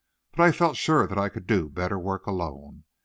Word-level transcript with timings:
But 0.35 0.41
I 0.41 0.51
felt 0.51 0.77
sure 0.77 1.03
I 1.19 1.29
could 1.29 1.45
do 1.45 1.69
better 1.69 1.99
work 1.99 2.25
alone. 2.25 2.85